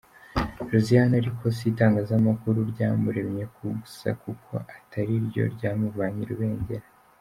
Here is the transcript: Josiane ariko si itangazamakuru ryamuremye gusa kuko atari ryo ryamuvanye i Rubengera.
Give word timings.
Josiane 0.69 1.13
ariko 1.21 1.43
si 1.55 1.63
itangazamakuru 1.71 2.59
ryamuremye 2.71 3.43
gusa 3.57 4.09
kuko 4.23 4.53
atari 4.77 5.13
ryo 5.27 5.43
ryamuvanye 5.55 6.21
i 6.23 6.29
Rubengera. 6.31 6.85